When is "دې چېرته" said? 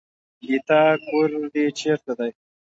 1.53-2.11